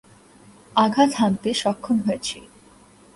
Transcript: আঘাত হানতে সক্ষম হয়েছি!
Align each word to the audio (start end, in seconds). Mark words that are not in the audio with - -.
আঘাত 0.75 1.09
হানতে 1.19 1.49
সক্ষম 1.53 1.97
হয়েছি! 2.05 2.37